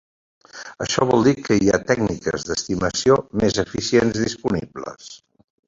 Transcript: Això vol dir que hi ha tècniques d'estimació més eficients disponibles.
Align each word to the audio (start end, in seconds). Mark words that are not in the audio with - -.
Això 0.85 1.05
vol 1.11 1.27
dir 1.27 1.33
que 1.47 1.57
hi 1.65 1.69
ha 1.75 1.79
tècniques 1.91 2.47
d'estimació 2.49 3.21
més 3.43 3.63
eficients 3.67 4.21
disponibles. 4.25 5.15